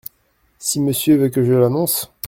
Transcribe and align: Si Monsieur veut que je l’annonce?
Si 0.57 0.79
Monsieur 0.79 1.15
veut 1.17 1.29
que 1.29 1.43
je 1.43 1.53
l’annonce? 1.53 2.11